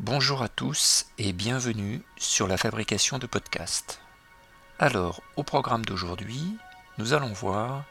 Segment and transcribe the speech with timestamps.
[0.00, 4.00] Bonjour à tous et bienvenue sur la fabrication de podcasts.
[4.78, 6.56] Alors, au programme d'aujourd'hui,
[6.98, 7.82] nous allons voir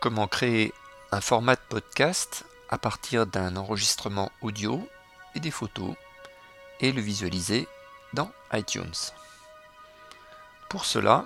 [0.00, 0.74] comment créer
[1.12, 4.84] un format de podcast à partir d'un enregistrement audio
[5.36, 5.94] et des photos
[6.80, 7.68] et le visualiser
[8.14, 9.12] dans iTunes.
[10.68, 11.24] Pour cela,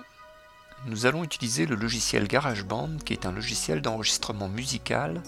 [0.85, 5.23] nous allons utiliser le logiciel GarageBand qui est un logiciel d'enregistrement musical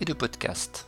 [0.00, 0.86] et de podcast.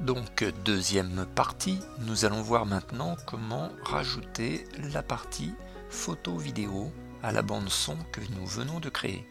[0.00, 5.54] Donc deuxième partie, nous allons voir maintenant comment rajouter la partie
[5.88, 6.92] photo-vidéo
[7.22, 9.26] à la bande son que nous venons de créer.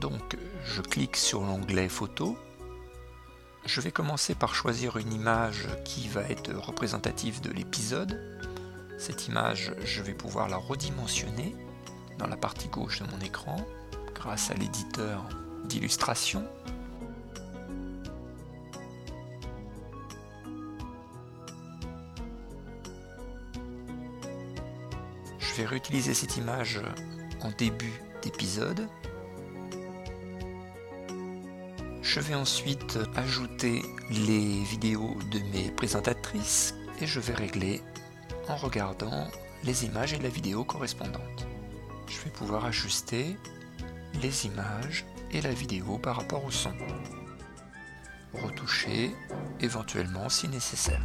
[0.00, 2.38] Donc je clique sur l'onglet photo.
[3.66, 8.20] Je vais commencer par choisir une image qui va être représentative de l'épisode.
[8.96, 11.56] Cette image, je vais pouvoir la redimensionner
[12.18, 13.56] dans la partie gauche de mon écran
[14.14, 15.28] grâce à l'éditeur
[15.64, 16.46] d'illustration
[25.52, 26.80] Je vais réutiliser cette image
[27.42, 28.88] en début d'épisode.
[32.00, 37.82] Je vais ensuite ajouter les vidéos de mes présentatrices et je vais régler
[38.48, 39.28] en regardant
[39.62, 41.46] les images et la vidéo correspondantes.
[42.08, 43.36] Je vais pouvoir ajuster
[44.22, 46.72] les images et la vidéo par rapport au son.
[48.32, 49.14] Retoucher
[49.60, 51.02] éventuellement si nécessaire.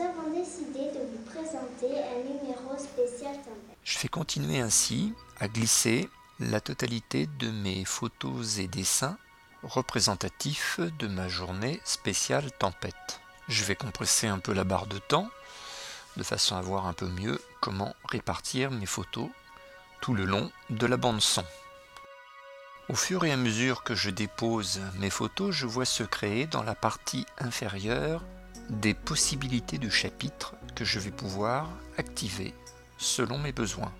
[0.00, 3.78] Avons décidé de vous présenter un numéro spécial tempête.
[3.84, 6.08] Je fais continuer ainsi à glisser
[6.40, 9.16] la totalité de mes photos et dessins
[9.62, 13.20] représentatifs de ma journée spéciale tempête.
[13.46, 15.28] Je vais compresser un peu la barre de temps
[16.16, 19.28] de façon à voir un peu mieux comment répartir mes photos
[20.00, 21.44] tout le long de la bande son.
[22.88, 26.64] Au fur et à mesure que je dépose mes photos, je vois se créer dans
[26.64, 28.22] la partie inférieure
[28.70, 32.54] des possibilités de chapitres que je vais pouvoir activer
[32.98, 33.92] selon mes besoins.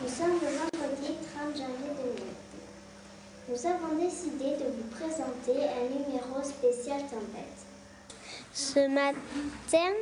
[0.00, 0.67] Nous sommes le
[3.58, 7.66] Nous avons décidé de vous présenter un numéro spécial tempête.
[8.52, 9.94] Ce matin,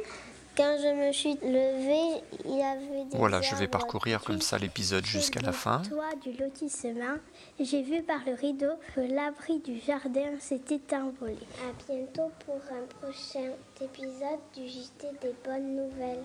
[0.55, 4.59] quand je me suis levée, il y avait des Voilà, je vais parcourir comme ça
[4.59, 5.81] l'épisode jusqu'à la fin.
[5.89, 7.17] Toit du lotissement,
[7.59, 11.38] j'ai vu par le rideau que l'abri du jardin s'était envolé.
[11.62, 16.25] À bientôt pour un prochain épisode du JT des bonnes nouvelles.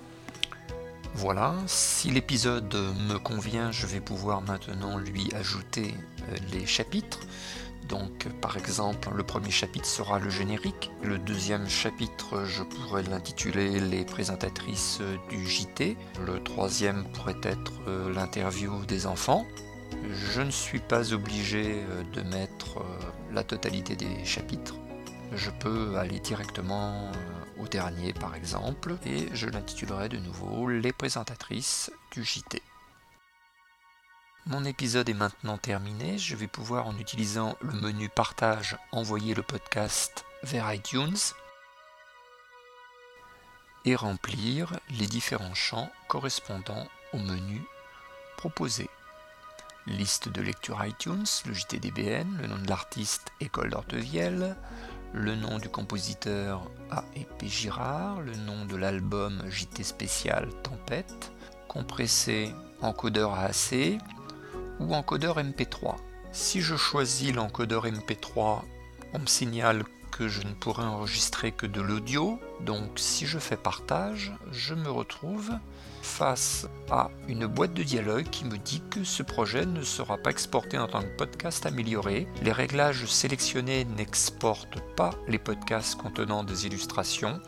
[1.22, 2.76] Voilà, si l'épisode
[3.08, 7.20] me convient, je vais pouvoir maintenant lui ajouter euh, les chapitres.
[7.88, 13.80] Donc par exemple, le premier chapitre sera le générique, le deuxième chapitre, je pourrais l'intituler
[13.80, 15.00] Les présentatrices
[15.30, 15.96] du JT,
[16.26, 19.46] le troisième pourrait être euh, l'interview des enfants.
[20.34, 22.84] Je ne suis pas obligé euh, de mettre
[23.32, 24.74] la totalité des chapitres,
[25.32, 27.12] je peux aller directement
[27.58, 32.62] au dernier par exemple, et je l'intitulerai de nouveau Les présentatrices du JT.
[34.48, 39.44] Mon épisode est maintenant terminé, je vais pouvoir en utilisant le menu partage envoyer le
[39.44, 41.18] podcast vers iTunes
[43.86, 47.62] et remplir les différents champs correspondant au menu
[48.38, 48.90] proposé.
[49.88, 54.56] Liste de lecture iTunes, le JTDBN, le nom de l'artiste École d'Ortevielle,
[55.14, 57.04] le nom du compositeur A
[57.44, 61.32] Girard, le nom de l'album JT spécial Tempête,
[61.68, 64.00] compressé encodeur AAC
[64.80, 65.96] ou encodeur MP3.
[66.32, 68.62] Si je choisis l'encodeur MP3,
[69.14, 73.58] on me signale que je ne pourrai enregistrer que de l'audio, donc si je fais
[73.58, 75.52] partage, je me retrouve
[76.02, 80.32] face à une boîte de dialogue qui me dit que ce projet ne sera pas
[80.32, 82.28] exporté en tant que podcast amélioré.
[82.44, 87.40] Les réglages sélectionnés n'exportent pas les podcasts contenant des illustrations,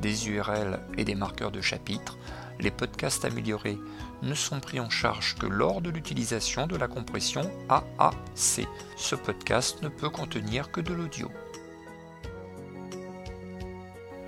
[0.00, 2.18] des URL et des marqueurs de chapitres.
[2.60, 3.78] Les podcasts améliorés
[4.22, 8.66] ne sont pris en charge que lors de l'utilisation de la compression AAC.
[8.96, 11.30] Ce podcast ne peut contenir que de l'audio.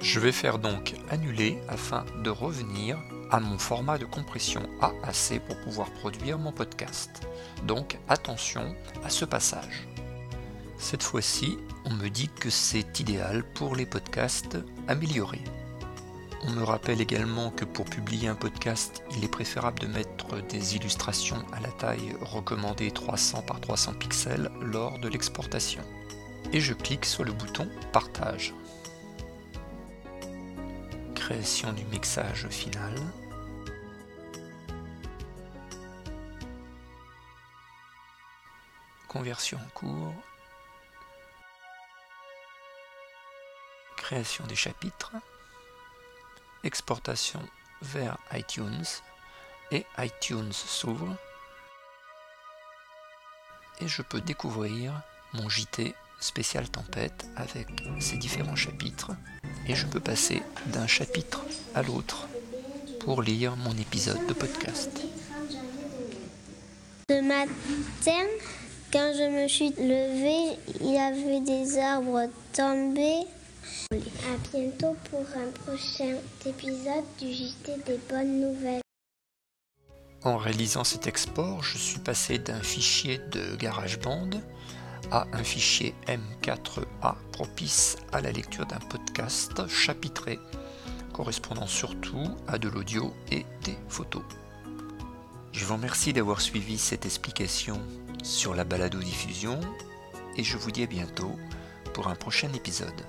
[0.04, 2.98] Je vais faire donc annuler afin de revenir
[3.30, 7.26] à mon format de compression AAC pour pouvoir produire mon podcast.
[7.66, 9.88] Donc attention à ce passage.
[10.76, 11.56] Cette fois-ci,
[11.86, 14.58] on me dit que c'est idéal pour les podcasts
[14.88, 15.42] améliorés.
[16.42, 20.76] On me rappelle également que pour publier un podcast, il est préférable de mettre des
[20.76, 25.80] illustrations à la taille recommandée 300 par 300 pixels lors de l'exportation.
[26.52, 28.52] Et je clique sur le bouton Partage.
[31.24, 32.94] Création du mixage final.
[39.08, 40.12] Conversion en cours.
[43.96, 45.12] Création des chapitres
[46.62, 47.40] exportation
[47.80, 48.84] vers iTunes
[49.70, 51.16] et iTunes s'ouvre
[53.80, 55.00] et je peux découvrir
[55.32, 57.68] mon JT spécial tempête avec
[57.98, 59.12] ses différents chapitres
[59.68, 61.44] et je peux passer d'un chapitre
[61.74, 62.28] à l'autre
[63.00, 64.90] pour lire mon épisode de podcast.
[67.10, 68.26] Ce matin,
[68.92, 73.26] quand je me suis levée, il y avait des arbres tombés
[73.92, 76.16] à bientôt pour un prochain
[76.46, 78.80] épisode du JT des bonnes nouvelles.
[80.22, 84.30] En réalisant cet export, je suis passé d'un fichier de GarageBand
[85.10, 90.38] à un fichier M4A propice à la lecture d'un podcast chapitré,
[91.12, 94.22] correspondant surtout à de l'audio et des photos.
[95.52, 97.80] Je vous remercie d'avoir suivi cette explication
[98.22, 99.60] sur la balado-diffusion
[100.36, 101.38] et je vous dis à bientôt
[101.92, 103.06] pour un prochain épisode.